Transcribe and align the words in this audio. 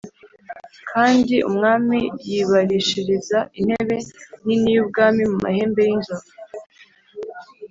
Kandi 0.91 1.35
umwami 1.49 1.99
yibārishiriza 2.29 3.39
intebe 3.59 3.97
nini 4.45 4.69
y’ubwami 4.75 5.21
mu 5.31 5.37
mahembe 5.45 5.81
y’inzovu 5.87 6.29